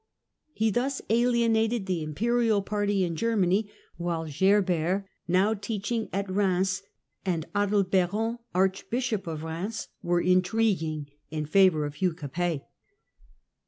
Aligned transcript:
18). 0.55 0.55
He 0.57 0.71
thus 0.71 0.99
alienated 1.11 1.85
the 1.85 2.01
imperial 2.01 2.63
party 2.63 3.03
in 3.03 3.15
Germany, 3.15 3.69
while 3.97 4.25
Gerbert, 4.27 5.05
now 5.27 5.53
teaching 5.53 6.09
at 6.11 6.25
Eheims, 6.25 6.81
and 7.23 7.45
Adalbdron, 7.53 8.39
Archbishop 8.55 9.27
of 9.27 9.41
Eheims, 9.41 9.89
were 10.01 10.19
intriguing 10.19 11.07
in 11.29 11.45
favour 11.45 11.85
of 11.85 11.93
Hugh 11.93 12.13
Capet. 12.15 12.65